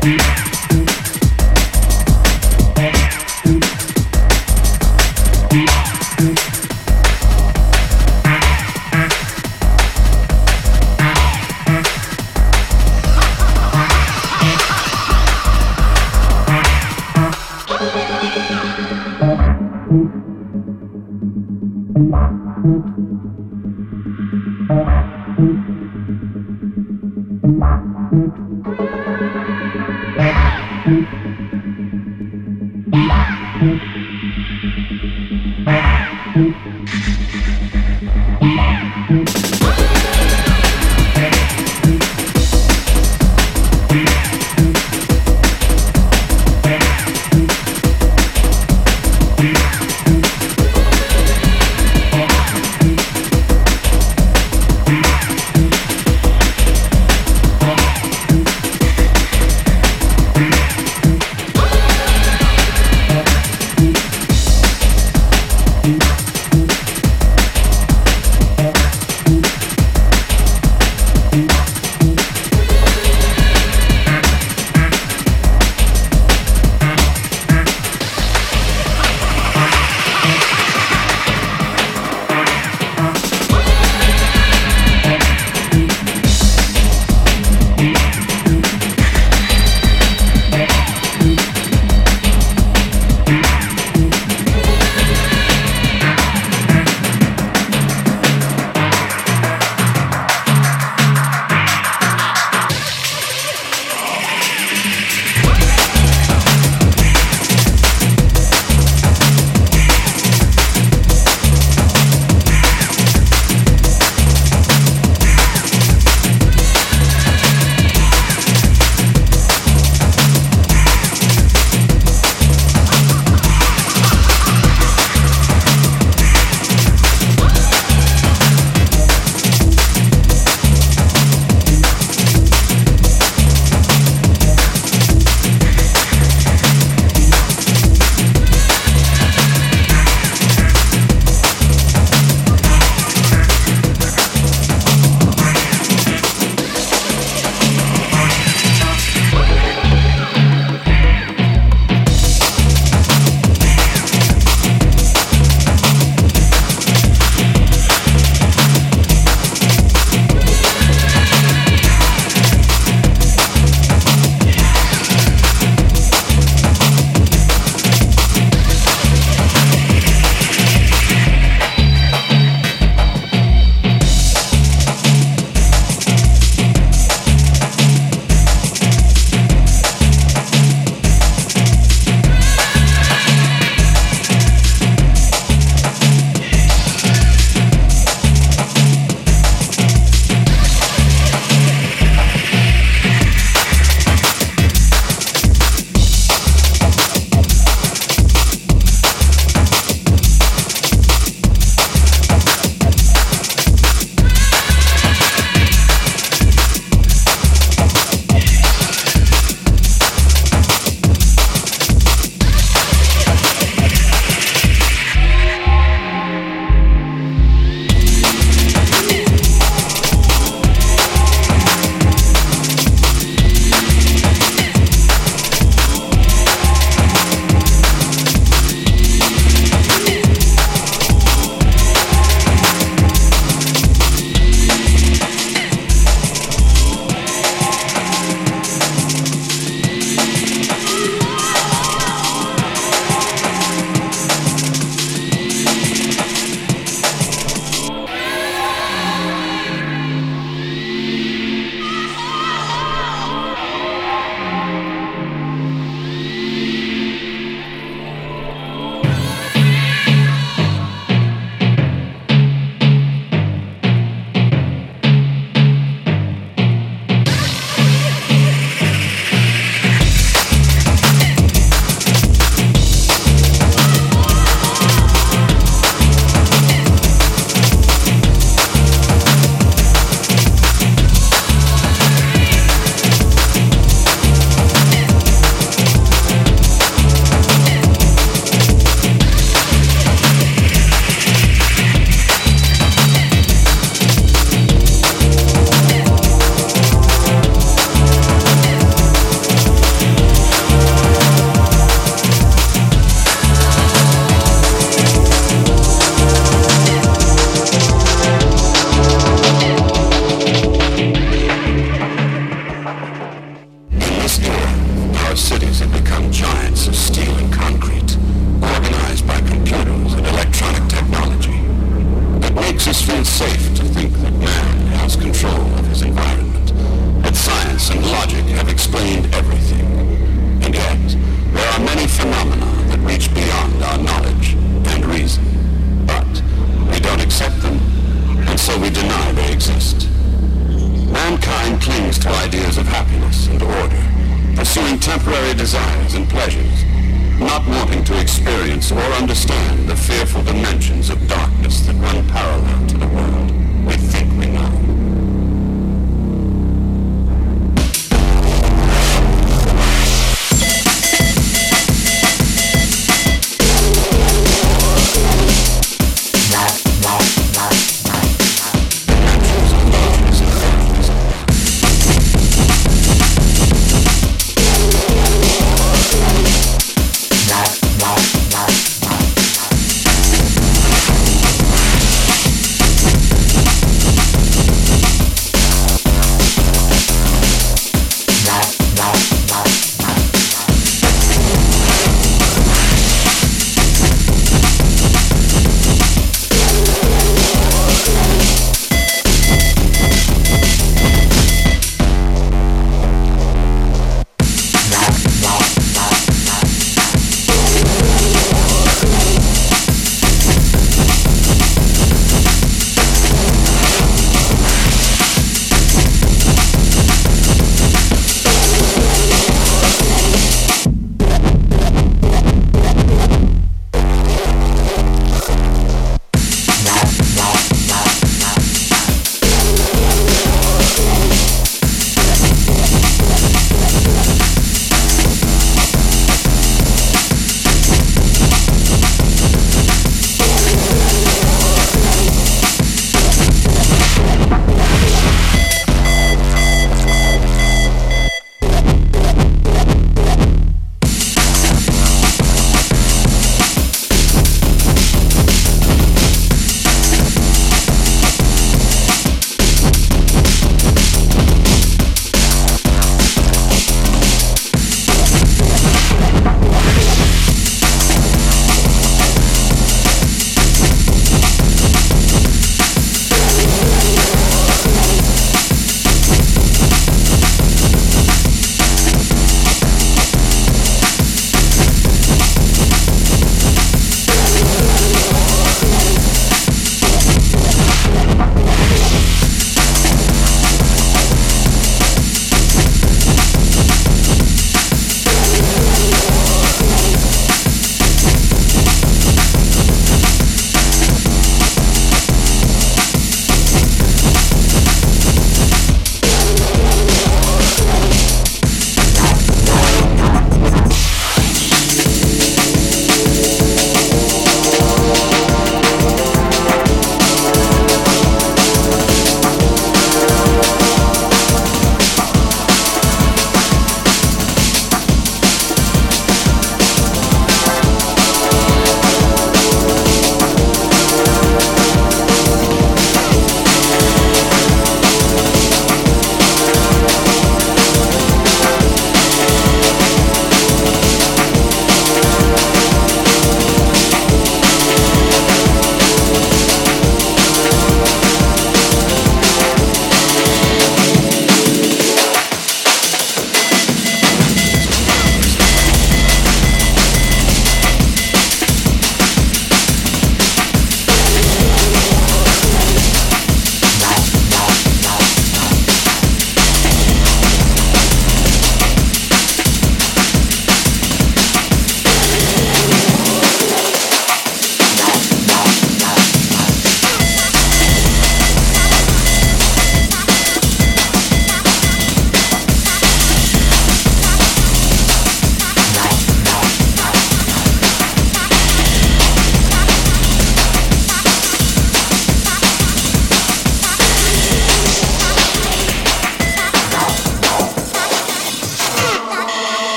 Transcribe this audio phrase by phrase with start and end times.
[0.00, 0.39] Thank.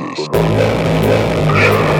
[0.00, 1.95] Analysis.